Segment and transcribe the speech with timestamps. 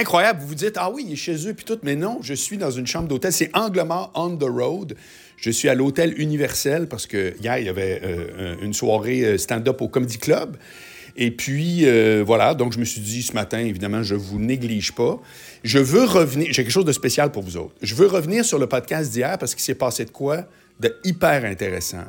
[0.00, 0.40] incroyable.
[0.40, 1.78] Vous vous dites, ah oui, il est chez eux, puis tout.
[1.82, 3.32] Mais non, je suis dans une chambre d'hôtel.
[3.32, 4.96] C'est Anglemar on the road.
[5.36, 9.38] Je suis à l'hôtel Universel parce que hier, il y avait euh, une soirée euh,
[9.38, 10.56] stand-up au Comedy Club.
[11.16, 14.92] Et puis, euh, voilà, donc je me suis dit ce matin, évidemment, je vous néglige
[14.92, 15.20] pas.
[15.64, 17.74] Je veux revenir, j'ai quelque chose de spécial pour vous autres.
[17.82, 20.44] Je veux revenir sur le podcast d'hier parce qu'il s'est passé de quoi
[20.78, 22.04] de hyper intéressant.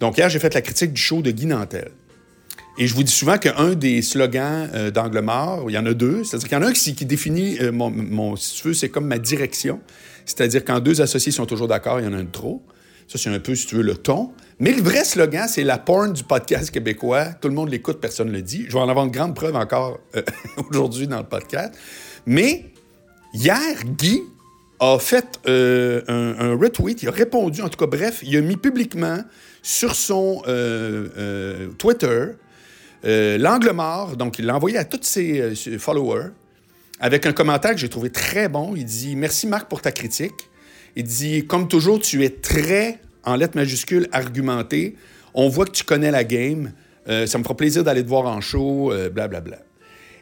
[0.00, 1.90] Donc, hier, j'ai fait la critique du show de Guy Nantel.
[2.78, 5.94] Et je vous dis souvent qu'un des slogans euh, d'Angle Mort, il y en a
[5.94, 8.74] deux, c'est-à-dire qu'il y en a un qui, définit euh, mon, mon, si tu veux,
[8.74, 9.80] c'est comme ma direction.
[10.26, 12.62] C'est-à-dire quand deux associés sont toujours d'accord, il y en a un de trop.
[13.08, 14.32] Ça, c'est un peu, si tu veux, le ton.
[14.58, 17.26] Mais le vrai slogan, c'est la porn du podcast québécois.
[17.40, 18.66] Tout le monde l'écoute, personne ne le dit.
[18.68, 20.22] Je vais en avoir une grande preuve encore euh,
[20.70, 21.72] aujourd'hui dans le podcast.
[22.26, 22.72] Mais
[23.32, 24.20] hier, Guy
[24.80, 28.56] a fait euh, un, retweet, il a répondu, en tout cas, bref, il a mis
[28.56, 29.20] publiquement
[29.62, 30.42] sur son
[31.78, 32.26] Twitter
[33.06, 36.30] euh, l'angle mort, donc il l'a envoyé à tous ses, ses followers,
[37.00, 38.74] avec un commentaire que j'ai trouvé très bon.
[38.76, 40.50] Il dit Merci Marc pour ta critique.
[40.96, 44.96] Il dit Comme toujours, tu es très, en lettres majuscules, argumenté.
[45.34, 46.72] On voit que tu connais la game.
[47.08, 49.40] Euh, ça me fera plaisir d'aller te voir en show, blablabla.
[49.40, 49.66] Bla, bla.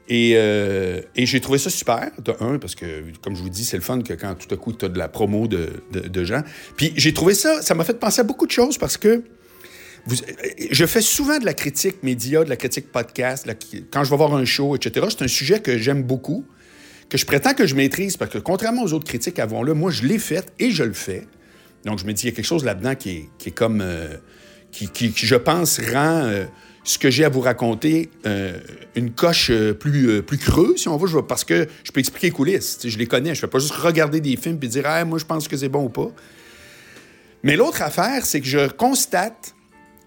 [0.09, 3.65] Et, euh, et j'ai trouvé ça super, de un, parce que, comme je vous dis,
[3.65, 6.01] c'est le fun que quand tout à coup, tu as de la promo de, de,
[6.01, 6.43] de gens.
[6.77, 9.23] Puis j'ai trouvé ça, ça m'a fait penser à beaucoup de choses parce que
[10.07, 13.49] je fais souvent de la critique média, de la critique podcast,
[13.91, 15.07] quand je vais voir un show, etc.
[15.11, 16.45] C'est un sujet que j'aime beaucoup,
[17.09, 19.91] que je prétends que je maîtrise, parce que contrairement aux autres critiques avant là, moi,
[19.91, 21.27] je l'ai fait et je le fais.
[21.85, 23.81] Donc, je me dis, il y a quelque chose là-dedans qui est, qui est comme...
[23.81, 24.17] Euh,
[24.73, 26.25] qui, qui, je pense, rend...
[26.25, 26.45] Euh,
[26.87, 28.59] ce que j'ai à vous raconter euh,
[28.95, 32.79] une coche plus, plus creuse, si on veut, parce que je peux expliquer les coulisses.
[32.85, 33.35] Je les connais.
[33.35, 35.57] Je ne vais pas juste regarder des films et dire ah, moi, je pense que
[35.57, 36.11] c'est bon ou pas.
[37.43, 39.55] Mais l'autre affaire, c'est que je constate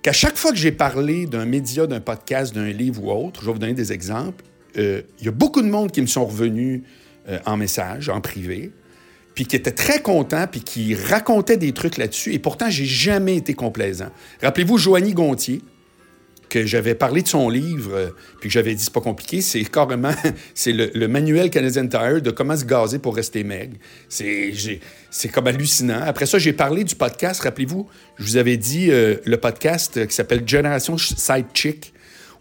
[0.02, 3.46] qu'à chaque fois que j'ai parlé d'un média, d'un podcast, d'un livre ou autre, je
[3.48, 4.44] vais vous donner des exemples,
[4.76, 6.82] il y a beaucoup de monde qui me sont revenus
[7.46, 8.72] en message, en privé,
[9.34, 12.34] puis qui étaient très contents, puis qui racontaient des trucs là-dessus.
[12.34, 14.10] Et pourtant, j'ai jamais été complaisant.
[14.42, 15.62] Rappelez-vous Joanie Gontier,
[16.66, 18.10] j'avais parlé de son livre, euh,
[18.40, 20.14] puis que j'avais dit c'est pas compliqué, c'est carrément
[20.54, 23.76] c'est le, le, manuel Canadian Tire de comment se gazer pour rester maigre.
[24.10, 24.54] C'est
[25.10, 26.02] c'est comme hallucinant.
[26.02, 27.42] Après ça, j'ai parlé du podcast.
[27.42, 27.88] Rappelez-vous,
[28.18, 31.94] je vous avais dit euh, le podcast qui s'appelle Génération Side Chick,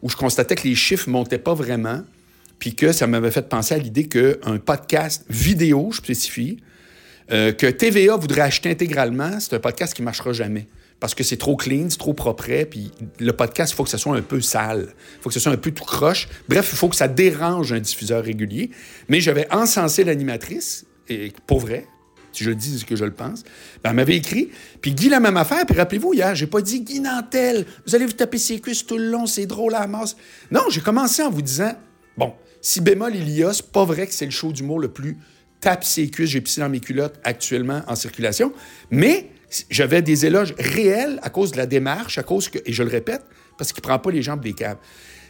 [0.03, 2.03] où je constatais que les chiffres montaient pas vraiment,
[2.59, 6.59] puis que ça m'avait fait penser à l'idée qu'un podcast vidéo, je spécifie,
[7.33, 10.67] euh, que TVA voudrait acheter intégralement, c'est un podcast qui marchera jamais
[11.01, 13.99] parce que c'est trop clean, c'est trop propre, puis le podcast, il faut que ça
[13.99, 16.29] soit un peu sale, il faut que ça soit un peu tout croche.
[16.49, 18.71] Bref, il faut que ça dérange un diffuseur régulier.
[19.09, 21.87] Mais j'avais encensé l'animatrice, et pour vrai,
[22.33, 23.43] si je dis ce que je le pense,
[23.83, 26.81] ben, elle m'avait écrit, puis Guy la même affaire, puis rappelez-vous, hier, j'ai pas dit
[26.81, 29.87] Guy Nantel, vous allez vous taper ses cuisses tout le long, c'est drôle à la
[29.87, 30.17] masse.
[30.51, 31.73] Non, j'ai commencé en vous disant,
[32.17, 34.89] bon, si bémol il y a, c'est pas vrai que c'est le show d'humour le
[34.89, 35.19] plus
[35.61, 38.53] tape ses cuisses, j'ai pissé dans mes culottes actuellement en circulation,
[38.91, 39.31] mais
[39.71, 42.91] j'avais des éloges réels à cause de la démarche, à cause que, et je le
[42.91, 43.23] répète,
[43.59, 44.81] parce qu'il ne prend pas les jambes des câbles.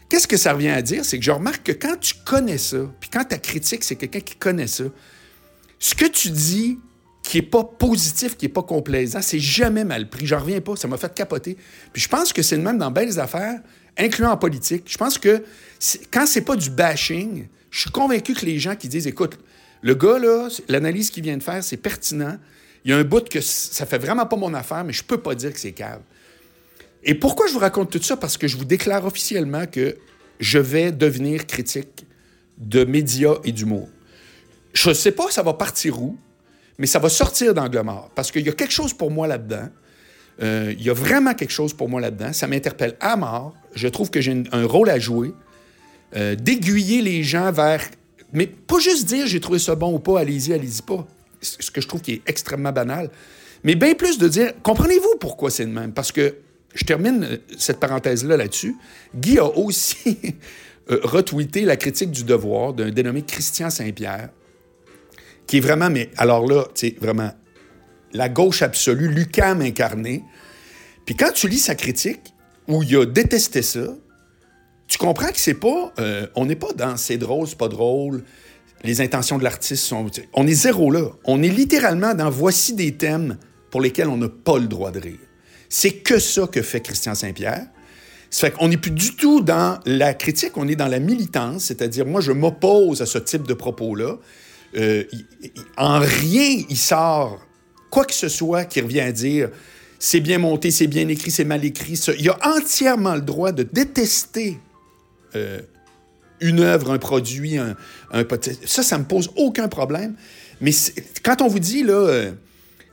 [0.09, 1.05] Qu'est-ce que ça revient à dire?
[1.05, 4.21] C'est que je remarque que quand tu connais ça, puis quand ta critique, c'est quelqu'un
[4.21, 4.85] qui connaît ça,
[5.79, 6.79] ce que tu dis
[7.23, 10.27] qui n'est pas positif, qui n'est pas complaisant, c'est jamais mal pris.
[10.27, 10.77] J'en reviens pas.
[10.77, 11.57] Ça m'a fait capoter.
[11.93, 13.61] Puis je pense que c'est le même dans belles affaires,
[13.99, 14.85] incluant en politique.
[14.87, 15.43] Je pense que
[16.13, 19.39] quand c'est pas du bashing, je suis convaincu que les gens qui disent, écoute,
[19.83, 22.39] le gars, là, l'analyse qu'il vient de faire, c'est pertinent.
[22.87, 25.19] Il y a un bout que ça fait vraiment pas mon affaire, mais je peux
[25.19, 26.03] pas dire que c'est cave.
[27.03, 28.17] Et pourquoi je vous raconte tout ça?
[28.17, 29.97] Parce que je vous déclare officiellement que
[30.39, 32.07] je vais devenir critique
[32.59, 33.89] de médias et d'humour.
[34.73, 36.17] Je ne sais pas ça va partir où,
[36.79, 38.13] mais ça va sortir d'angle mort.
[38.15, 39.69] Parce qu'il y a quelque chose pour moi là-dedans.
[40.41, 42.33] Euh, il y a vraiment quelque chose pour moi là-dedans.
[42.33, 43.57] Ça m'interpelle à mort.
[43.75, 45.33] Je trouve que j'ai un rôle à jouer,
[46.15, 47.83] euh, d'aiguiller les gens vers...
[48.33, 51.05] Mais pas juste dire j'ai trouvé ça bon ou pas, allez-y, allez-y pas
[51.61, 53.11] ce que je trouve qui est extrêmement banal,
[53.65, 55.93] mais bien plus de dire, comprenez-vous pourquoi c'est le même?
[55.93, 56.37] Parce que,
[56.75, 58.77] je termine euh, cette parenthèse-là là-dessus,
[59.15, 60.19] Guy a aussi
[60.91, 64.29] euh, retweeté la critique du devoir d'un dénommé Christian Saint-Pierre,
[65.47, 67.33] qui est vraiment, mais alors là, tu sais, vraiment,
[68.13, 70.23] la gauche absolue, Lucam incarné.
[71.05, 72.35] Puis quand tu lis sa critique,
[72.69, 73.95] où il a détesté ça,
[74.89, 78.23] tu comprends que c'est pas, euh, on n'est pas dans c'est drôle, c'est pas drôle,
[78.87, 80.07] les intentions de l'artiste sont.
[80.33, 81.11] On est zéro là.
[81.25, 83.37] On est littéralement dans voici des thèmes
[83.71, 85.19] pour lesquels on n'a pas le droit de rire.
[85.69, 87.67] C'est que ça que fait Christian Saint-Pierre.
[88.31, 91.65] Ça fait qu'on n'est plus du tout dans la critique, on est dans la militance,
[91.65, 94.17] c'est-à-dire moi je m'oppose à ce type de propos-là.
[94.77, 95.05] Euh,
[95.77, 97.41] en rien il sort
[97.89, 99.51] quoi que ce soit qui revient à dire
[99.99, 101.95] c'est bien monté, c'est bien écrit, c'est mal écrit.
[102.19, 104.59] Il a entièrement le droit de détester
[105.35, 105.61] euh,
[106.41, 107.77] une œuvre, un produit, un,
[108.13, 108.25] un
[108.65, 110.15] ça, ça me pose aucun problème.
[110.61, 110.71] Mais
[111.23, 112.33] quand on vous dit, là, euh,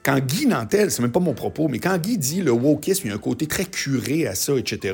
[0.03, 3.09] quand Guy Nantel, c'est même pas mon propos, mais quand Guy dit le wokisme, il
[3.09, 4.93] y a un côté très curé à ça, etc.,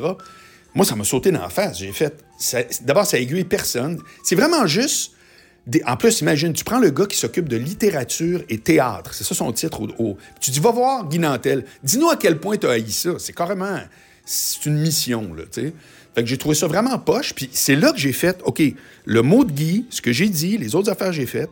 [0.75, 1.79] moi, ça m'a sauté dans la face.
[1.79, 2.23] J'ai fait.
[2.83, 3.99] D'abord, ça aiguille personne.
[4.23, 5.13] C'est vraiment juste.
[5.85, 9.13] En plus, imagine, tu prends le gars qui s'occupe de littérature et théâtre.
[9.13, 11.65] C'est ça son titre au, Tu dis, va voir Guy Nantel.
[11.83, 13.11] Dis-nous à quel point tu as haï ça.
[13.19, 13.79] C'est carrément.
[14.25, 15.73] C'est une mission, là, tu sais.
[16.21, 17.33] Que j'ai trouvé ça vraiment poche.
[17.33, 18.61] Puis c'est là que j'ai fait, OK,
[19.05, 21.49] le mot de Guy, ce que j'ai dit, les autres affaires que j'ai faites,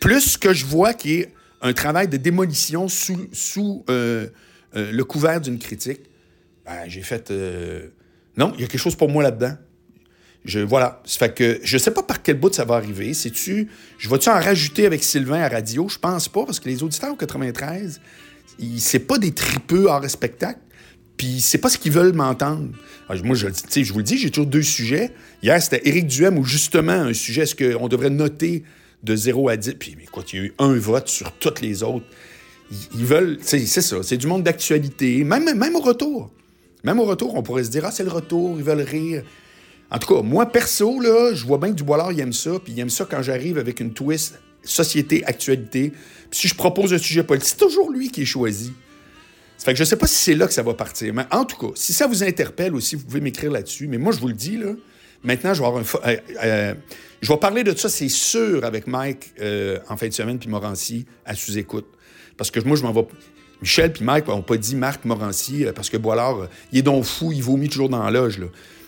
[0.00, 4.26] plus ce que je vois qui est un travail de démolition sous, sous euh,
[4.74, 6.00] euh, le couvert d'une critique,
[6.66, 7.30] ben, j'ai fait.
[7.30, 7.88] Euh,
[8.36, 9.56] non, il y a quelque chose pour moi là-dedans.
[10.44, 11.00] Je, voilà.
[11.06, 13.12] Fait que je sais pas par quel bout ça va arriver.
[13.12, 13.68] tu
[13.98, 15.88] je vais-tu en rajouter avec Sylvain à radio?
[15.88, 18.00] Je pense pas, parce que les auditeurs au 93,
[18.78, 20.60] c'est pas des tripeux hors spectacle,
[21.16, 22.68] puis c'est pas ce qu'ils veulent m'entendre.
[23.08, 25.10] Ah, moi, je, je vous le dis, j'ai toujours deux sujets.
[25.42, 28.64] Hier, c'était Éric Duhem, où justement, un sujet, est-ce qu'on devrait noter
[29.02, 29.74] de 0 à 10?
[29.74, 32.06] Puis, écoute, il y a eu un vote sur toutes les autres.
[32.94, 36.30] Ils, veulent, c'est ça, c'est du monde d'actualité, même, au retour.
[36.84, 39.22] Même au retour, on pourrait se dire, ah, c'est le retour, ils veulent rire.
[39.90, 42.80] En tout cas, moi, perso, je vois bien que Dubois il aime ça, puis il
[42.80, 45.92] aime ça quand j'arrive avec une twist société, actualité.
[46.30, 48.72] Puis si je propose un sujet politique, c'est toujours lui qui est choisi.
[49.64, 51.14] Fait que je sais pas si c'est là que ça va partir.
[51.14, 53.86] Mais en tout cas, si ça vous interpelle aussi, vous pouvez m'écrire là-dessus.
[53.86, 54.72] Mais moi, je vous le dis, là,
[55.22, 56.08] maintenant, je vais avoir un...
[56.08, 56.74] Euh, euh,
[57.20, 60.48] je vais parler de ça, c'est sûr, avec Mike euh, en fin de semaine, puis
[60.48, 61.86] Morancy à sous-écoute.
[62.36, 63.06] Parce que moi, je m'en vais...
[63.60, 67.30] Michel puis Mike n'ont pas dit Marc Morancy parce que Boilard, il est donc fou,
[67.30, 68.38] il vomit toujours dans la loge.
[68.40, 68.46] Là.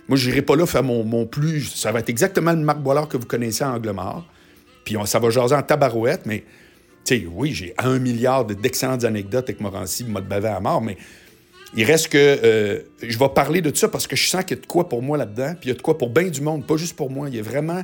[0.09, 1.73] Moi, je n'irai pas là faire mon, plus.
[1.75, 4.27] Ça va être exactement le Marc Boilard que vous connaissez à Anglemar.
[4.85, 6.45] Puis ça va jaser en tabarouette, mais
[7.05, 10.97] sais, oui, j'ai un milliard d'excellentes anecdotes avec Morancy, m'a bavé à mort, mais
[11.77, 14.61] il reste que euh, je vais parler de ça parce que je sens qu'il y
[14.61, 16.41] a de quoi pour moi là-dedans, puis il y a de quoi pour bien du
[16.41, 17.29] monde, pas juste pour moi.
[17.29, 17.83] Il y a vraiment.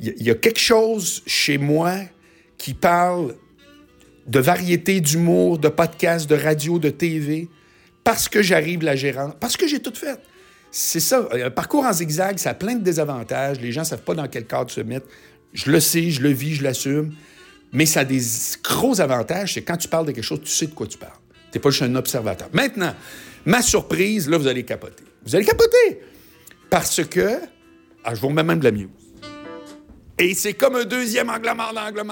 [0.00, 1.94] Il y a, quelque chose chez moi
[2.56, 3.34] qui parle
[4.26, 7.48] de variété d'humour, de podcast, de radio, de TV,
[8.02, 10.18] parce que j'arrive la gérante, parce que j'ai tout fait.
[10.70, 11.28] C'est ça.
[11.32, 13.60] Un parcours en zigzag, ça a plein de désavantages.
[13.60, 15.06] Les gens ne savent pas dans quel cadre se mettre.
[15.52, 17.12] Je le sais, je le vis, je l'assume.
[17.72, 18.20] Mais ça a des
[18.62, 21.12] gros avantages, c'est quand tu parles de quelque chose, tu sais de quoi tu parles.
[21.50, 22.48] Tu n'es pas juste un observateur.
[22.52, 22.94] Maintenant,
[23.46, 25.04] ma surprise, là, vous allez capoter.
[25.24, 26.00] Vous allez capoter!
[26.68, 27.38] Parce que,
[28.04, 28.88] ah, je vous remets même de la muse.
[30.18, 32.02] Et c'est comme un deuxième angle mort d'angle.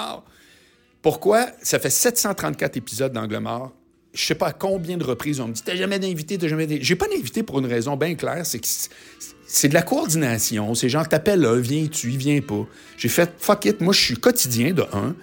[1.03, 1.47] Pourquoi?
[1.63, 3.73] Ça fait 734 épisodes d'angle mort.
[4.13, 6.67] Je sais pas à combien de reprises on me dit T'as jamais d'invité, t'as jamais
[6.67, 6.85] d'invité.
[6.85, 8.67] J'ai pas d'invité pour une raison bien claire, c'est que
[9.47, 10.75] c'est de la coordination.
[10.75, 12.67] Ces gens t'appellent là, viens-tu, viens pas.
[12.97, 15.15] J'ai fait fuck it, moi je suis quotidien de un.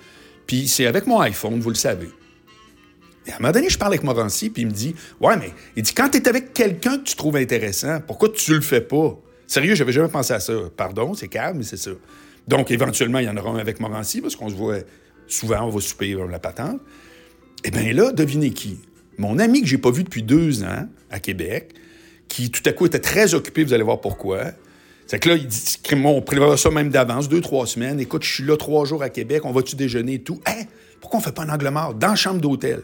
[0.48, 2.10] Puis c'est avec mon iPhone, vous le savez.
[3.28, 5.52] Et à un moment donné, je parle avec Morancy, puis il me dit Ouais, mais
[5.76, 8.82] il dit quand tu es avec quelqu'un que tu trouves intéressant, pourquoi tu le fais
[8.82, 10.54] pas Sérieux, j'avais jamais pensé à ça.
[10.76, 11.92] Pardon, c'est calme, mais c'est ça.
[12.48, 14.80] Donc, éventuellement, il y en aura un avec Morancy, parce qu'on se voit
[15.28, 16.80] souvent, on va souper la patente.
[17.64, 18.80] Eh bien là, devinez qui?
[19.18, 21.74] Mon ami que j'ai pas vu depuis deux ans à Québec,
[22.28, 24.52] qui tout à coup était très occupé, vous allez voir pourquoi.
[25.08, 27.98] C'est que là, il dit, on prévoit ça même d'avance, deux, trois semaines.
[28.00, 30.42] Écoute, je suis là trois jours à Québec, on va-tu déjeuner et tout?
[30.46, 30.66] Hein?
[31.00, 32.84] Pourquoi on fait pas un angle mort dans la chambre d'hôtel?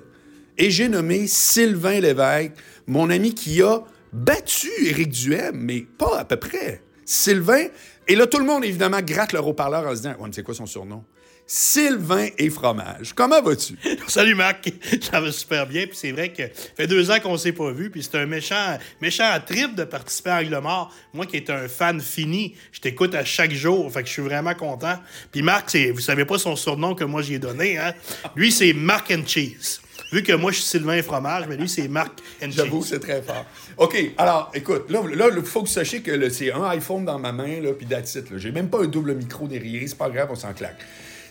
[0.57, 2.53] Et j'ai nommé Sylvain Lévesque,
[2.87, 3.79] mon ami qui a
[4.13, 6.81] battu Éric Duhem, mais pas à peu près.
[7.03, 7.65] Sylvain,
[8.07, 10.53] et là, tout le monde, évidemment, gratte leur haut-parleur en se disant, ouais, c'est quoi
[10.53, 11.03] son surnom?
[11.45, 13.13] Sylvain et fromage.
[13.13, 13.77] Comment vas-tu?
[14.07, 15.85] Salut Marc, ça va super bien.
[15.87, 17.89] Puis c'est vrai que ça fait deux ans qu'on s'est pas vu.
[17.89, 20.93] Puis c'est un méchant, méchant trip de participer à Angle Mort.
[21.13, 23.91] Moi qui est un fan fini, je t'écoute à chaque jour.
[23.91, 24.97] Fait que je suis vraiment content.
[25.31, 27.77] Puis Marc, vous savez pas son surnom que moi j'ai donné.
[27.77, 27.93] Hein?
[28.37, 29.82] Lui, c'est Mark and Cheese.
[30.13, 33.47] Vu que moi, je suis Sylvain Fromage, mais lui, c'est Marc J'avoue, c'est très fort.
[33.77, 34.99] OK, alors, écoute, là,
[35.35, 38.13] il faut que vous sachiez que c'est un iPhone dans ma main, là, puis that's
[38.13, 38.27] it.
[38.37, 40.77] J'ai même pas un double micro derrière, c'est pas grave, on s'en claque.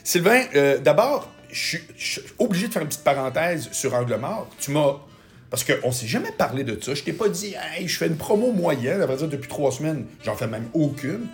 [0.02, 4.18] Sylvain, euh, d'abord, je suis obligé de faire une petite parenthèse sur Angle.
[4.58, 4.96] Tu m'as.
[5.48, 6.94] Parce qu'on ne s'est jamais parlé de ça.
[6.94, 9.00] Je t'ai pas dit, hey, je fais une promo moyenne.
[9.00, 11.28] À vrai dire, depuis trois semaines, j'en fais même aucune.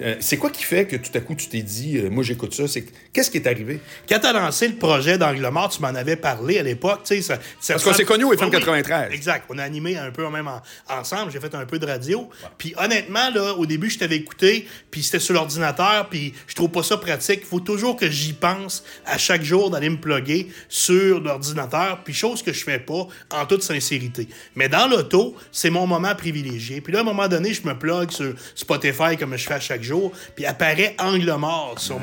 [0.00, 2.52] Euh, c'est quoi qui fait que tout à coup tu t'es dit, euh, moi j'écoute
[2.52, 2.66] ça?
[2.66, 3.80] C'est qu'est-ce qui est arrivé?
[4.08, 7.02] Quand tu as lancé le projet d'Angle Mort, tu m'en avais parlé à l'époque.
[7.04, 9.12] Ça, ça Parce qu'on s'est connus au FM 93.
[9.12, 9.44] exact.
[9.48, 10.50] On a animé un peu même
[10.88, 11.30] ensemble.
[11.30, 12.28] J'ai fait un peu de radio.
[12.58, 16.70] Puis honnêtement, là, au début, je t'avais écouté, puis c'était sur l'ordinateur, puis je trouve
[16.70, 17.40] pas ça pratique.
[17.42, 22.14] Il faut toujours que j'y pense à chaque jour d'aller me plugger sur l'ordinateur, puis
[22.14, 24.28] chose que je fais pas en toute sincérité.
[24.56, 26.80] Mais dans l'auto, c'est mon moment privilégié.
[26.80, 29.60] Puis là, à un moment donné, je me plug sur Spotify comme je fais à
[29.60, 31.98] chaque jour, puis apparaît angle mort sur,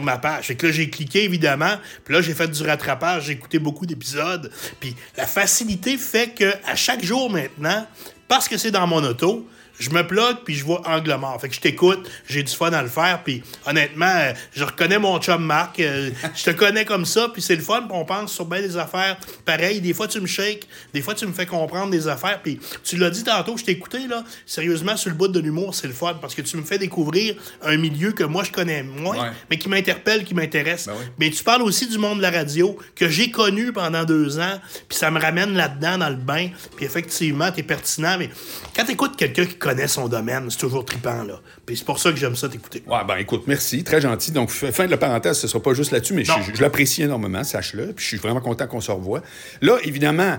[0.00, 0.48] ma page.
[0.48, 4.94] Là, j'ai cliqué, évidemment, puis là, j'ai fait du rattrapage, j'ai écouté beaucoup d'épisodes, puis
[5.16, 7.86] la facilité fait que à chaque jour maintenant,
[8.28, 9.48] parce que c'est dans mon auto,
[9.78, 11.40] je me plug, puis je vois Angle mort.
[11.40, 14.98] Fait que je t'écoute, j'ai du fun à le faire, puis honnêtement, euh, je reconnais
[14.98, 18.04] mon chum Marc, euh, je te connais comme ça, puis c'est le fun, puis on
[18.04, 19.16] pense sur bien des affaires.
[19.44, 22.60] Pareil, des fois tu me shakes, des fois tu me fais comprendre des affaires, puis
[22.82, 25.86] tu l'as dit tantôt, je t'ai écouté, là, sérieusement, sur le bout de l'humour, c'est
[25.86, 29.32] le fun, parce que tu me fais découvrir un milieu que moi je connais moins,
[29.50, 30.86] mais qui m'interpelle, qui m'intéresse.
[30.86, 34.38] Ben Mais tu parles aussi du monde de la radio, que j'ai connu pendant deux
[34.38, 38.30] ans, puis ça me ramène là-dedans, dans le bain, puis effectivement, t'es pertinent, mais
[38.74, 41.40] quand t'écoutes quelqu'un qui connaît son domaine, c'est toujours trippant, là.
[41.66, 42.82] Puis c'est pour ça que j'aime ça t'écouter.
[42.86, 44.32] Ouais, ben écoute, merci, très gentil.
[44.32, 47.44] Donc, fin de la parenthèse, ce sera pas juste là-dessus, mais je, je l'apprécie énormément,
[47.44, 49.22] sache-le, puis je suis vraiment content qu'on se revoie.
[49.60, 50.38] Là, évidemment,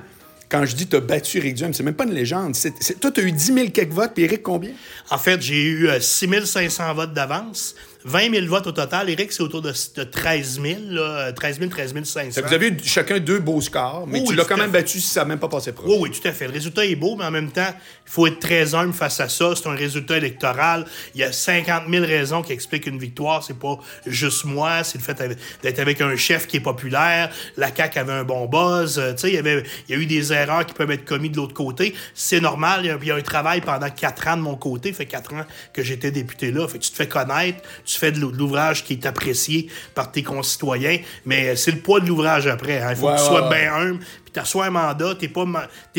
[0.50, 2.56] quand je dis t'as battu Eric Duhem, c'est même pas une légende.
[2.56, 4.72] C'est, toi, t'as eu 10 000 quelques votes, puis Eric, combien?
[5.12, 7.76] En fait, j'ai eu 6 500 votes d'avance.
[8.06, 9.10] 20 000 votes au total.
[9.10, 12.42] Eric, c'est autour de, 13 000, là, 13 000, 13 500.
[12.46, 15.22] Vous avez eu chacun deux beaux scores, mais tu l'as quand même battu si ça
[15.22, 15.90] n'a même pas passé proche.
[15.90, 16.48] Oui, oui, tout à fait.
[16.48, 19.28] Le résultat est beau, mais en même temps, il faut être très humble face à
[19.28, 19.54] ça.
[19.56, 20.86] C'est un résultat électoral.
[21.14, 23.44] Il y a 50 000 raisons qui expliquent une victoire.
[23.44, 24.84] C'est pas juste moi.
[24.84, 27.30] C'est le fait d'être avec un chef qui est populaire.
[27.58, 28.98] La CAQ avait un bon buzz.
[28.98, 31.06] Euh, tu sais, il y avait, il y a eu des erreurs qui peuvent être
[31.06, 31.94] commises de l'autre côté.
[32.14, 32.82] C'est normal.
[32.86, 34.94] Il y, a, un travail pendant quatre ans de mon côté.
[34.94, 36.66] fait quatre ans que j'étais député là.
[36.68, 41.00] Fait tu te fais connaître tu fais de l'ouvrage qui est apprécié par tes concitoyens,
[41.26, 42.82] mais c'est le poids de l'ouvrage après.
[42.82, 42.92] Hein.
[42.92, 45.46] Il faut que tu sois bien humble, puis tu reçois un mandat, t'es pas,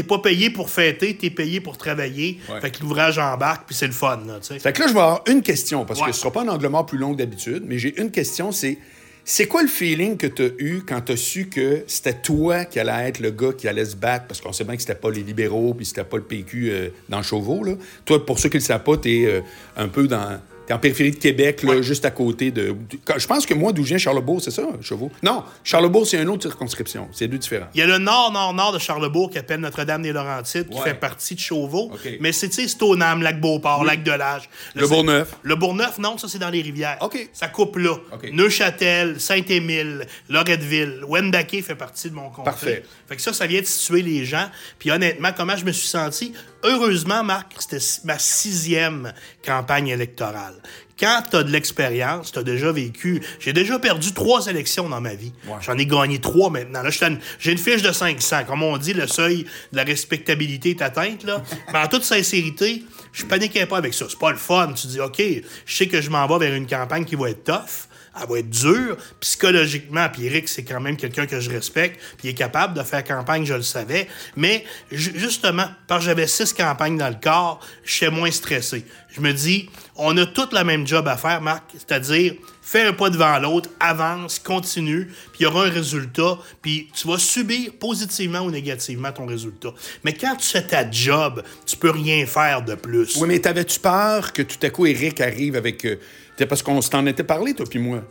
[0.09, 2.39] pas payé pour fêter, tu es payé pour travailler.
[2.61, 4.21] Fait que l'ouvrage embarque, puis c'est le fun.
[4.25, 6.49] Là, fait que là, je vais avoir une question, parce que ce sera pas un
[6.49, 8.79] angle mort plus long que d'habitude, mais j'ai une question, c'est...
[9.23, 12.65] C'est quoi le feeling que tu as eu quand tu as su que c'était toi
[12.65, 14.27] qui allais être le gars qui allait se battre?
[14.27, 16.89] Parce qu'on sait bien que c'était pas les libéraux puis c'était pas le PQ euh,
[17.09, 17.63] dans le Chauveau.
[17.63, 17.75] Là.
[18.07, 19.43] Toi, pour ceux qui ne le savent pas, tu es euh,
[19.77, 20.41] un peu dans,
[20.73, 22.75] en périphérie de Québec, là, juste à côté de.
[23.17, 25.11] Je pense que moi, d'où je viens, Charlebourg, c'est ça, Chauveau?
[25.23, 27.09] Non, Charlebourg, c'est une autre circonscription.
[27.13, 27.69] C'est deux différents.
[27.75, 31.91] Il y a le nord-nord-nord de Charlebourg qui appelle Notre-Dame-des-Laurentides, qui fait partie de Chauveau.
[32.21, 32.87] Mais c'est, tu sais,
[33.21, 34.49] Lac-Beauport, Lac-de-L'Âge.
[34.75, 35.37] Le, Bourgneuf.
[35.43, 36.99] Le Bourgneuf, non, ça, c'est dans les rivières.
[37.01, 37.29] OK.
[37.33, 37.97] Ça coupe là.
[38.33, 42.45] Neuchâtel, Saint-Émile, Loretteville, Wendake fait partie de mon comté.
[42.45, 42.83] Parfait.
[43.09, 44.49] Fait que ça, ça vient de situer les gens.
[44.79, 46.33] Puis honnêtement, comment je me suis senti?
[46.63, 49.13] Heureusement, Marc, c'était ma sixième
[49.45, 50.61] campagne électorale
[51.01, 53.23] quand tu as de l'expérience, tu as déjà vécu.
[53.41, 55.33] J'ai déjà perdu trois élections dans ma vie.
[55.63, 56.83] J'en ai gagné trois maintenant.
[56.83, 58.45] Là, j'ai une fiche de 500.
[58.47, 61.25] Comme on dit, le seuil de la respectabilité est atteinte.
[61.25, 61.43] Là.
[61.73, 64.05] Mais en toute sincérité, je paniquais pas avec ça.
[64.09, 64.73] C'est pas le fun.
[64.75, 65.23] Tu dis, OK,
[65.65, 67.89] je sais que je m'en vais vers une campagne qui va être tough
[68.21, 70.09] elle va être dure psychologiquement.
[70.13, 73.05] Puis Eric, c'est quand même quelqu'un que je respecte, puis il est capable de faire
[73.05, 74.09] campagne, je le savais.
[74.37, 78.85] Mais justement, parce que j'avais six campagnes dans le corps, je suis moins stressé.
[79.09, 79.69] Je me dis,
[80.03, 83.69] on a toute la même job à faire, Marc, c'est-à-dire fais un pas devant l'autre,
[83.79, 89.13] avance, continue, puis il y aura un résultat, puis tu vas subir positivement ou négativement
[89.13, 89.69] ton résultat.
[90.03, 93.17] Mais quand tu fais ta job, tu peux rien faire de plus.
[93.17, 95.85] Oui, mais t'avais-tu peur que tout à coup Eric arrive avec...
[95.85, 95.99] Euh,
[96.49, 98.03] parce qu'on s'en était parlé, toi puis moi?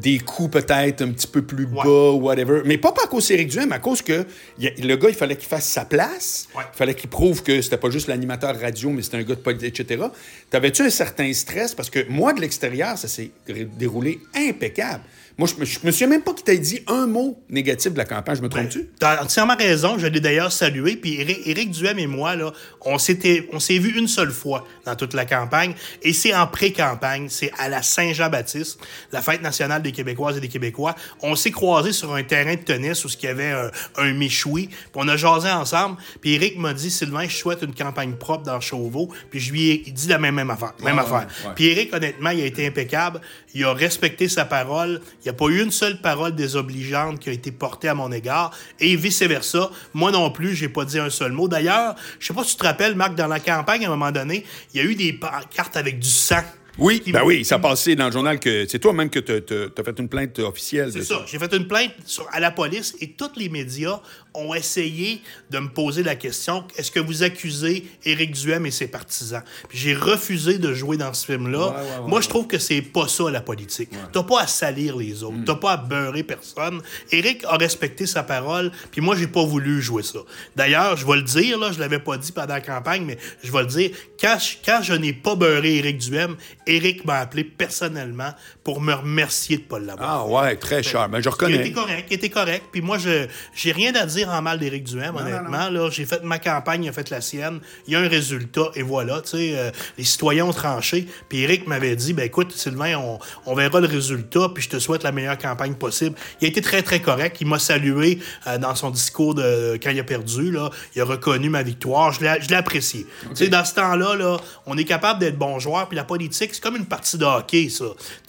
[0.00, 2.62] Des coups peut-être un petit peu plus bas, ou whatever.
[2.64, 4.24] Mais pas, pas à cause d'Éric Duhem, à cause que
[4.58, 6.48] le gars, il fallait qu'il fasse sa place.
[6.54, 9.40] Il fallait qu'il prouve que c'était pas juste l'animateur radio, mais c'était un gars de
[9.40, 10.04] politique, etc.
[10.50, 11.74] T'avais-tu un certain stress?
[11.74, 13.30] Parce que moi, de l'extérieur, ça s'est
[13.76, 15.02] déroulé impeccable.
[15.38, 18.04] Moi, je, je me souviens même pas qu'il t'ait dit un mot négatif de la
[18.04, 18.34] campagne.
[18.34, 18.80] Je me trompe-tu?
[18.80, 19.96] Ben, t'as entièrement raison.
[19.96, 20.96] Je l'ai d'ailleurs salué.
[20.96, 24.96] Puis Éric, Duhem et moi, là, on s'était, on s'est vu une seule fois dans
[24.96, 25.74] toute la campagne.
[26.02, 27.28] Et c'est en pré-campagne.
[27.28, 28.80] C'est à la Saint-Jean-Baptiste,
[29.12, 30.96] la fête nationale des Québécoises et des Québécois.
[31.22, 34.66] On s'est croisés sur un terrain de tennis où il y avait un, un méchoui.
[34.66, 35.98] Puis on a jasé ensemble.
[36.20, 39.08] Puis Éric m'a dit, Sylvain, je souhaite une campagne propre dans Chauveau.
[39.30, 40.72] Puis je lui ai dit la même, même affaire.
[40.82, 41.28] Même affaire.
[41.54, 43.20] Puis Éric, honnêtement, il a été impeccable.
[43.54, 45.00] Il a respecté sa parole.
[45.24, 48.10] Il n'y a pas eu une seule parole désobligeante qui a été portée à mon
[48.10, 48.50] égard.
[48.80, 49.70] Et vice-versa.
[49.94, 51.48] Moi non plus, j'ai pas dit un seul mot.
[51.48, 54.10] D'ailleurs, je sais pas si tu te rappelles, Marc, dans la campagne, à un moment
[54.10, 55.18] donné, il y a eu des
[55.54, 56.42] cartes avec du sang.
[56.78, 59.32] Oui, ben oui, ça a passé dans le journal que c'est toi même que tu
[59.32, 60.90] as, fait une plainte officielle.
[60.92, 61.24] C'est ça.
[61.26, 61.92] J'ai fait une plainte
[62.32, 64.00] à la police et tous les médias
[64.32, 65.20] ont essayé
[65.50, 69.42] de me poser la question est-ce que vous accusez Éric Duhem et ses partisans?
[69.68, 71.74] Puis j'ai refusé de jouer dans ce film-là.
[72.06, 73.90] Moi, je trouve que c'est pas ça la politique.
[74.12, 75.44] T'as pas à salir les autres, mm.
[75.44, 76.80] t'as pas à beurrer personne.
[77.10, 80.20] Éric a respecté sa parole, puis moi, j'ai pas voulu jouer ça.
[80.54, 83.50] D'ailleurs, je vais le dire, là, je l'avais pas dit pendant la campagne, mais je
[83.50, 86.36] vais le dire quand je, quand je n'ai pas beurré Éric Duhem,
[86.68, 88.30] Éric m'a appelé personnellement
[88.62, 90.08] pour me remercier de ne pas l'avoir.
[90.10, 91.08] Ah ouais, très cher.
[91.08, 91.56] Mais je Il reconnais.
[91.56, 92.64] était correct, il était correct.
[92.70, 95.68] Puis moi, je j'ai rien à dire en mal d'Éric Duhem, honnêtement.
[95.70, 97.60] Là, j'ai fait ma campagne, il a fait la sienne.
[97.86, 99.20] Il y a un résultat, et voilà.
[99.22, 101.06] Tu sais, euh, les citoyens ont tranché.
[101.28, 104.78] Puis Éric m'avait dit, ben écoute, Sylvain, on, on verra le résultat, puis je te
[104.78, 106.16] souhaite la meilleure campagne possible.
[106.40, 107.38] Il a été très, très correct.
[107.40, 110.50] Il m'a salué euh, dans son discours de quand il a perdu.
[110.52, 110.70] Là.
[110.94, 112.12] Il a reconnu ma victoire.
[112.12, 113.06] Je l'ai je l'ai apprécié.
[113.30, 116.54] Tu sais, dans ce temps-là, là, on est capable d'être bon joueur, puis la politique,
[116.58, 117.84] c'est comme une partie de hockey, ça.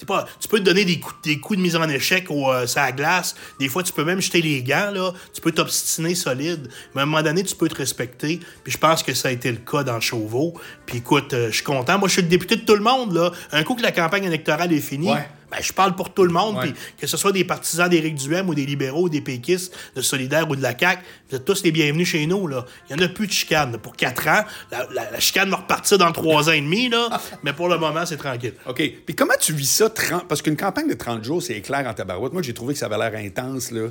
[0.06, 2.92] Pas, tu peux te donner des coups, de mise en échec au, euh, sur la
[2.92, 3.36] glace.
[3.60, 5.14] Des fois, tu peux même jeter les gants, là.
[5.34, 6.70] Tu peux t'obstiner solide.
[6.94, 8.40] Mais à un moment donné, tu peux te respecter.
[8.64, 10.54] Puis je pense que ça a été le cas dans Chauveau.
[10.86, 11.98] Puis écoute, euh, je suis content.
[11.98, 13.32] Moi, je suis le député de tout le monde, là.
[13.52, 15.10] Un coup que la campagne électorale est finie.
[15.52, 16.60] Ben, je parle pour tout le monde.
[16.62, 20.02] Puis que ce soit des partisans d'Éric Duhem ou des libéraux ou des péquistes, de
[20.02, 22.66] Solidaire ou de la CAQ, vous êtes tous les bienvenus chez nous, là.
[22.90, 23.78] Il n'y en a plus de chicane.
[23.78, 27.10] Pour quatre ans, la, la- la chicane va repartir dans trois ans et demi, là.
[27.44, 28.54] Mais pour le moment, c'est tranquille.
[28.68, 28.82] OK.
[29.06, 29.90] Puis comment tu vis ça?
[29.90, 30.28] 30...
[30.28, 32.34] Parce qu'une campagne de 30 jours, c'est éclair en tabarouette.
[32.34, 33.88] Moi, j'ai trouvé que ça avait l'air intense, là.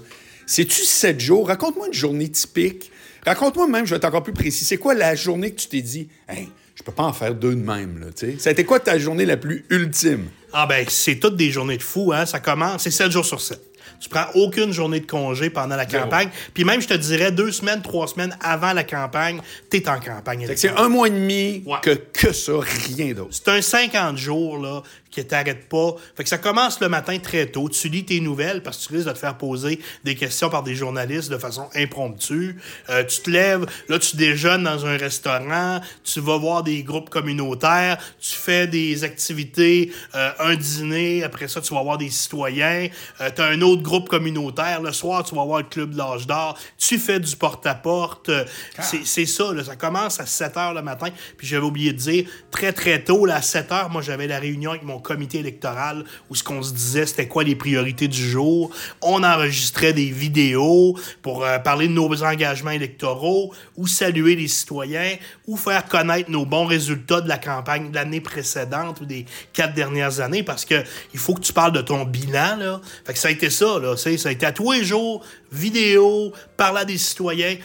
[0.46, 1.48] C'est-tu 7 jours?
[1.48, 2.90] Raconte-moi une journée typique.
[3.26, 4.64] Raconte-moi même, je vais être encore plus précis.
[4.64, 6.48] C'est quoi la journée que tu t'es dit, hey,
[6.78, 8.36] je peux pas en faire deux de même, là, tu sais?
[8.38, 10.28] Ça a été quoi ta journée la plus ultime?
[10.52, 12.24] Ah ben, c'est toutes des journées de fou, hein.
[12.24, 13.60] Ça commence, c'est 7 jours sur 7.
[14.00, 16.28] Tu prends aucune journée de congé pendant la campagne.
[16.54, 20.46] Puis même, je te dirais, deux semaines, trois semaines avant la campagne, t'es en campagne.
[20.54, 21.78] C'est un mois et demi Ouais.
[21.82, 22.52] que, que ça,
[22.86, 23.30] rien d'autre.
[23.32, 25.94] C'est un 50 jours là, qui t'arrête pas.
[26.16, 27.68] Fait que ça commence le matin très tôt.
[27.68, 30.62] Tu lis tes nouvelles parce que tu risques de te faire poser des questions par
[30.62, 32.56] des journalistes de façon impromptue.
[32.90, 37.10] Euh, tu te lèves, là, tu déjeunes dans un restaurant, tu vas voir des groupes
[37.10, 42.88] communautaires, tu fais des activités, euh, un dîner, après ça, tu vas voir des citoyens,
[43.20, 45.98] euh, tu as un autre groupe communautaire, le soir, tu vas voir le club de
[45.98, 48.28] l'âge d'or, tu fais du porte-à-porte.
[48.28, 48.44] Euh,
[48.82, 51.08] c'est- C'est ça, là, ça commence à 7 h le matin.
[51.36, 54.38] Puis j'avais oublié de dire, très très tôt, là, à 7 h, moi j'avais la
[54.38, 58.30] réunion avec mon comité électoral où ce qu'on se disait, c'était quoi les priorités du
[58.30, 58.70] jour.
[59.02, 65.16] On enregistrait des vidéos pour euh, parler de nos engagements électoraux, ou saluer les citoyens,
[65.46, 69.74] ou faire connaître nos bons résultats de la campagne de l'année précédente ou des quatre
[69.74, 72.56] dernières années, parce que il faut que tu parles de ton bilan.
[72.56, 72.80] Là.
[73.04, 76.32] Fait que ça a été ça, là, ça a été à tous les jours, vidéo,
[76.56, 77.56] parler à des citoyens.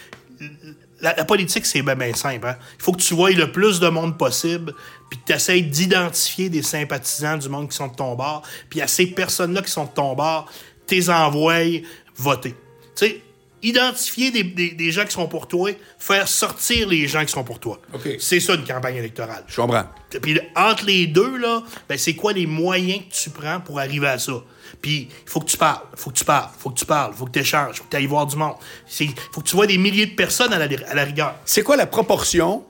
[1.03, 2.47] La, politique, c'est bien, bien simple.
[2.47, 2.55] hein.
[2.79, 4.73] Il faut que tu voies le plus de monde possible,
[5.09, 8.81] puis que tu essaies d'identifier des sympathisants du monde qui sont de ton bord, puis
[8.81, 10.49] à ces personnes-là qui sont de ton bord,
[10.87, 11.81] t'es envoies
[12.15, 12.55] voter.
[12.95, 13.21] Tu sais,
[13.63, 17.43] identifier des, des- des gens qui sont pour toi, faire sortir les gens qui sont
[17.43, 17.79] pour toi.
[18.19, 19.43] C'est ça une campagne électorale.
[19.47, 19.85] Je comprends.
[20.21, 24.07] Puis entre les deux, là, ben, c'est quoi les moyens que tu prends pour arriver
[24.07, 24.33] à ça?
[24.81, 27.25] Puis il faut que tu parles, faut que tu parles, faut que tu parles, faut
[27.25, 28.55] que tu échanges, faut que tu ailles voir du monde.
[28.99, 31.35] Il faut que tu vois des milliers de personnes à la, à la rigueur.
[31.45, 32.65] C'est quoi la proportion?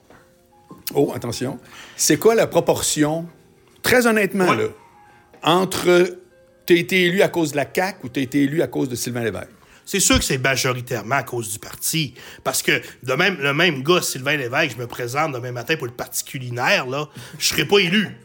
[0.93, 1.59] Oh, attention.
[1.95, 3.25] C'est quoi la proportion,
[3.81, 4.57] très honnêtement, Ouais.
[4.57, 4.67] là,
[5.41, 6.17] entre
[6.65, 8.95] t'as été élu à cause de la CAQ ou t'as été élu à cause de
[8.95, 9.49] Sylvain Lévesque?
[9.85, 12.13] C'est sûr que c'est majoritairement à cause du parti.
[12.43, 15.87] Parce que de même, le même gars, Sylvain Lévesque, je me présente demain matin pour
[15.87, 18.17] le parti culinaire, là, je serais pas élu.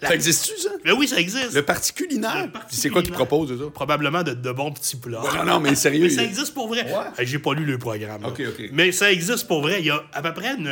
[0.00, 0.70] La- Ça existe-tu, ça?
[0.84, 1.54] Ben oui, ça existe.
[1.54, 2.48] Le parti culinaire?
[2.70, 3.70] C'est quoi qu'ils proposent, autres?
[3.72, 5.20] Probablement de, de bons petits plats.
[5.22, 6.84] Ouais, non, non, mais sérieux, Mais ça existe pour vrai.
[6.84, 7.24] Ouais.
[7.26, 8.24] J'ai pas lu le programme.
[8.72, 9.76] Mais ça existe pour vrai.
[9.80, 10.70] Il y a à peu près une,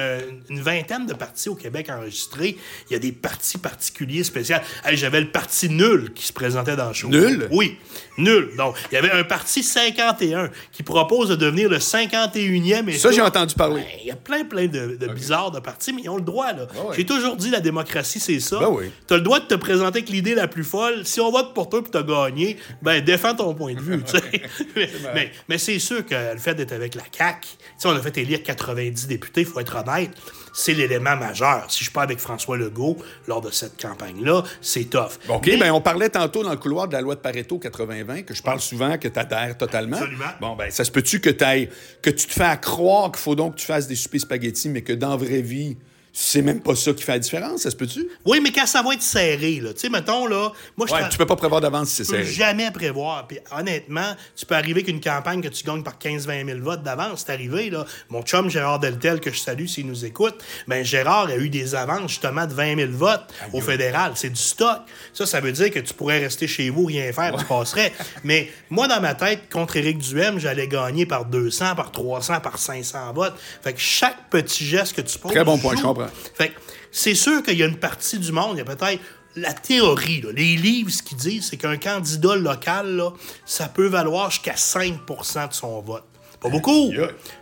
[0.48, 2.56] une vingtaine de partis au Québec enregistrés.
[2.88, 4.56] Il y a des partis particuliers spéciaux.
[4.84, 7.08] Hey, J'avais le parti nul qui se présentait dans le show.
[7.08, 7.48] Nul?
[7.50, 7.76] Oui,
[8.18, 8.50] nul.
[8.56, 12.88] Donc, il y avait un parti 51 qui propose de devenir le 51e.
[12.88, 13.82] Et Ça, j'ai entendu parler.
[13.82, 16.22] Ben, Il y a plein, plein de, de bizarres de partis, mais ils ont le
[16.22, 16.52] droit.
[16.52, 16.62] là.
[16.62, 16.96] ouais.
[16.96, 18.59] J'ai toujours dit la démocratie, c'est ça.
[18.60, 18.90] Ben oui.
[19.06, 21.04] Tu as le droit de te présenter avec l'idée la plus folle.
[21.04, 24.02] Si on vote pour toi et tu as gagné, ben défends ton point de vue.
[24.76, 27.48] mais mais, mais c'est sûr que le fait d'être avec la CAQ,
[27.84, 30.10] on a fait élire 90 députés, il faut être honnête,
[30.52, 31.64] c'est l'élément majeur.
[31.68, 32.96] Si je pas avec François Legault
[33.26, 35.18] lors de cette campagne-là, c'est tough.
[35.28, 38.24] OK, Mais- ben on parlait tantôt dans le couloir de la loi de Pareto 80-20,
[38.24, 39.96] que je parle souvent, que tu adhères totalement.
[39.96, 40.24] Absolument.
[40.40, 43.54] Bon, ben ça se peut-tu que, que tu te fais à croire qu'il faut donc
[43.54, 45.76] que tu fasses des soupers spaghettis, mais que dans la vraie vie,
[46.12, 48.08] c'est même pas ça qui fait la différence, ça se peut-tu?
[48.24, 51.08] Oui, mais quand ça va être serré, là, tu sais, mettons, là, moi, je Ouais,
[51.08, 52.24] tu peux pas prévoir d'avance si c'est serré.
[52.24, 53.26] jamais prévoir.
[53.28, 57.24] Puis honnêtement, tu peux arriver qu'une campagne que tu gagnes par 15-20 000 votes d'avance.
[57.26, 57.84] C'est arrivé, là.
[58.08, 60.34] Mon chum Gérard Deltel, que je salue s'il nous écoute,
[60.66, 64.12] ben Gérard a eu des avances justement de 20 000 votes au fédéral.
[64.16, 64.80] C'est du stock.
[65.14, 67.92] Ça, ça veut dire que tu pourrais rester chez vous, rien faire, tu passerais.
[68.24, 72.58] Mais moi, dans ma tête, contre Éric Duhem, j'allais gagner par 200, par 300, par
[72.58, 73.34] 500 votes.
[73.62, 75.32] Fait que chaque petit geste que tu poses.
[75.32, 75.99] Très bon point, je joue.
[76.00, 76.14] Comprends.
[76.34, 76.52] Fait
[76.92, 79.00] c'est sûr qu'il y a une partie du monde, il y a peut-être
[79.36, 83.10] la théorie, là, les livres, ce qu'ils disent, c'est qu'un candidat local, là,
[83.46, 86.04] ça peut valoir jusqu'à 5% de son vote.
[86.40, 86.90] Pas beaucoup.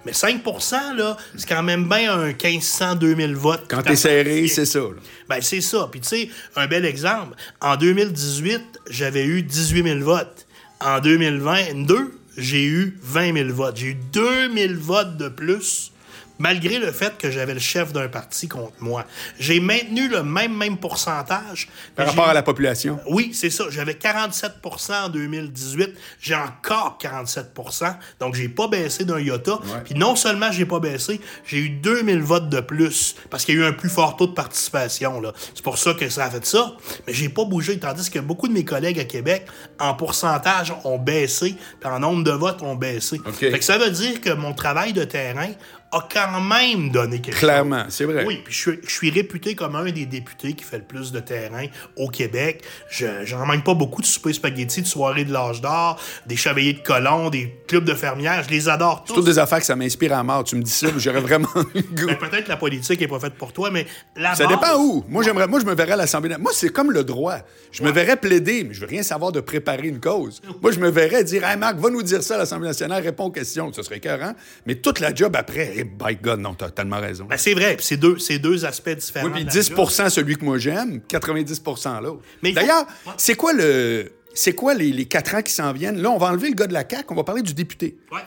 [0.04, 3.64] Mais 5% là, c'est quand même bien un 1500-2000 votes.
[3.68, 4.80] Quand t'es serré, c'est ça.
[4.80, 4.96] là.
[5.28, 5.88] Ben, c'est ça.
[5.90, 7.36] Puis, tu sais, un bel exemple.
[7.60, 10.46] En 2018, j'avais eu 18 000 votes.
[10.80, 13.76] En 2022, j'ai eu 20 000 votes.
[13.76, 15.92] J'ai eu 2 000 votes de plus,
[16.38, 19.04] malgré le fait que j'avais le chef d'un parti contre moi.
[19.38, 21.68] J'ai maintenu le même, même pourcentage.
[21.96, 22.98] Par rapport à la population.
[23.08, 23.64] oui, c'est ça.
[23.70, 25.90] J'avais 47% en 2018.
[26.20, 29.58] J'ai encore 47% Donc, j'ai pas baissé d'un iota.
[29.84, 33.58] Puis non seulement j'ai pas baissé, j'ai eu 2000 votes de plus parce qu'il y
[33.58, 35.20] a eu un plus fort taux de participation.
[35.54, 36.76] C'est pour ça que ça a fait ça.
[37.06, 37.78] Mais j'ai pas bougé.
[37.78, 39.46] Tandis que beaucoup de mes collègues à Québec,
[39.78, 41.54] en pourcentage, ont baissé.
[41.80, 43.20] Puis en nombre de votes, ont baissé.
[43.24, 43.38] OK.
[43.38, 45.48] Fait que ça veut dire que mon travail de terrain
[45.90, 47.40] a quand même donné quelque chose.
[47.48, 48.24] Clairement, c'est vrai.
[48.26, 51.12] Oui, puis je suis, je suis réputé comme un des députés qui fait le plus
[51.12, 51.64] de terrain
[51.96, 52.62] au Québec.
[52.90, 56.74] Je j'en manque pas beaucoup de souper spaghetti, de soirées de l'âge d'or, des chevaliers
[56.74, 58.42] de colons, des clubs de fermières.
[58.44, 59.14] Je les adore tous.
[59.14, 60.44] Toutes des affaires que ça m'inspire à mort.
[60.44, 62.06] Tu me dis ça, j'aurais vraiment le goût.
[62.06, 64.76] Ben, peut-être que la politique est pas faite pour toi, mais la Ça base- dépend
[64.78, 65.04] où.
[65.08, 66.42] Moi, j'aimerais, moi, je me verrais à l'Assemblée nationale.
[66.42, 67.38] Moi, c'est comme le droit.
[67.72, 70.40] Je me verrais plaider, mais je veux rien savoir de préparer une cause.
[70.62, 73.24] Moi, je me verrais dire, hey, Marc, va nous dire ça à l'Assemblée nationale, réponds
[73.24, 73.72] aux questions.
[73.72, 74.34] Ce serait écœurant.
[74.66, 77.24] Mais toute la job après, hey, by God, non, t'as tellement raison.
[77.24, 79.26] Ben, c'est vrai, c'est deux, deux aspects différents.
[79.26, 79.76] oui, puis de la 10 job.
[80.10, 81.62] celui que moi j'aime, 90
[82.02, 82.22] l'autre.
[82.42, 82.86] Faut- D'ailleurs,
[83.16, 84.12] c'est quoi le.
[84.34, 86.00] C'est quoi les, les quatre ans qui s'en viennent?
[86.00, 87.96] Là, on va enlever le gars de la CAQ, on va parler du député.
[88.12, 88.20] Ouais.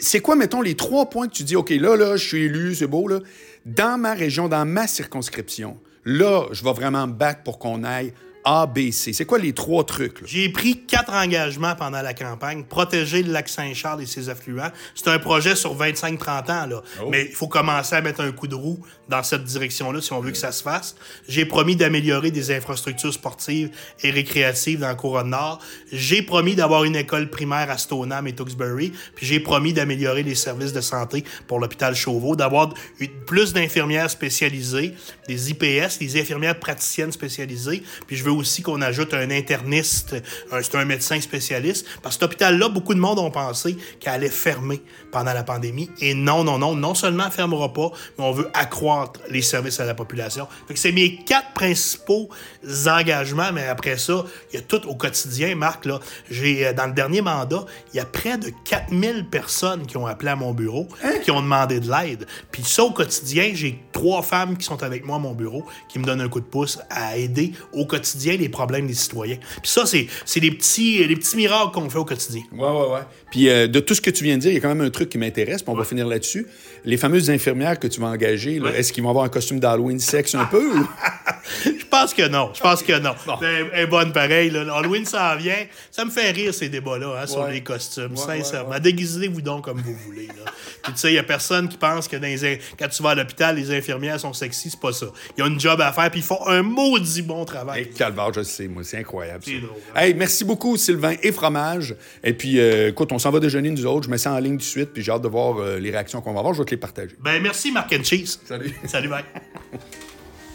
[0.00, 2.74] C'est quoi, mettons, les trois points que tu dis, OK, là, là, je suis élu,
[2.74, 3.18] c'est beau, là.
[3.66, 8.14] Dans ma région, dans ma circonscription, là, je vais vraiment me battre pour qu'on aille
[8.50, 9.12] A, B, C.
[9.12, 10.26] C'est quoi les trois trucs?
[10.26, 12.64] J'ai pris quatre engagements pendant la campagne.
[12.64, 14.70] Protéger le lac Saint-Charles et ses affluents.
[14.94, 16.82] C'est un projet sur 25-30 ans, là.
[17.02, 17.08] Oh.
[17.10, 20.20] Mais il faut commencer à mettre un coup de roue dans cette direction-là si on
[20.20, 20.96] veut que ça se fasse.
[21.28, 23.68] J'ai promis d'améliorer des infrastructures sportives
[24.02, 25.58] et récréatives dans la Couronne Nord.
[25.92, 28.94] J'ai promis d'avoir une école primaire à Stoneham et Tewksbury.
[29.14, 32.72] Puis j'ai promis d'améliorer les services de santé pour l'hôpital Chauveau, d'avoir
[33.26, 34.94] plus d'infirmières spécialisées,
[35.26, 37.82] des IPS, des infirmières praticiennes spécialisées.
[38.06, 40.16] Puis je veux aussi qu'on ajoute un interniste,
[40.50, 41.86] un- c'est un médecin spécialiste.
[42.02, 45.90] Parce que cet hôpital-là, beaucoup de monde ont pensé qu'elle allait fermer pendant la pandémie.
[46.00, 49.80] Et non, non, non, non seulement elle fermera pas, mais on veut accroître les services
[49.80, 50.48] à la population.
[50.66, 52.28] Fait que c'est mes quatre principaux
[52.86, 56.00] engagements, mais après ça, il y a tout au quotidien, Marc, là.
[56.30, 60.06] J'ai, euh, dans le dernier mandat, il y a près de 4000 personnes qui ont
[60.06, 60.88] appelé à mon bureau,
[61.22, 62.26] qui ont demandé de l'aide.
[62.50, 65.98] Puis ça, au quotidien, j'ai trois femmes qui sont avec moi à mon bureau, qui
[65.98, 69.38] me donnent un coup de pouce à aider au quotidien les problèmes des citoyens.
[69.62, 72.42] Puis ça, c'est, c'est les petits, les petits miracles qu'on fait au quotidien.
[72.52, 73.00] Ouais, ouais, ouais.
[73.30, 74.80] Puis euh, de tout ce que tu viens de dire, il y a quand même
[74.80, 76.46] un truc qui m'intéresse, puis on va finir là-dessus.
[76.84, 78.78] Les fameuses infirmières que tu vas engager, là, Ouais.
[78.80, 80.78] est-ce qu'ils vont avoir un costume d'Halloween sexe un peu?
[80.78, 80.86] ou-
[81.88, 82.50] pense que non.
[82.54, 83.14] Je pense que non.
[83.42, 84.50] Elle elle est bonne pareil.
[84.50, 84.60] Là.
[84.74, 85.66] Halloween s'en vient.
[85.90, 87.52] Ça me fait rire ces débats-là hein, sur Ouais.
[87.52, 88.70] les costumes, Ouais, sincèrement.
[88.70, 90.26] ouais, Déguisez-vous donc comme vous voulez.
[90.28, 90.50] Là.
[90.82, 93.02] Puis tu sais, il y a personne qui pense que dans les in- quand tu
[93.02, 94.70] vas à l'hôpital, les infirmières sont sexy.
[94.70, 95.06] C'est pas ça.
[95.36, 97.80] Ils ont une job à faire puis ils font un maudit bon travail.
[97.80, 99.44] Hey, calvaire, je sais, moi, c'est incroyable.
[99.44, 99.50] ça.
[99.50, 100.00] Drôle, hein?
[100.00, 101.94] Hey, merci beaucoup, Sylvain et Fromage.
[102.24, 104.04] Et puis, euh, écoute, on s'en va déjeuner, nous autres.
[104.06, 105.90] Je mets ça en ligne tout de suite, puis j'ai hâte de voir euh, les
[105.90, 106.54] réactions qu'on va avoir.
[106.54, 107.16] Je vais te les partager.
[107.20, 108.38] Ben merci, Mark and Cheese.
[108.44, 108.74] Salut.
[108.86, 109.24] Salut, bye.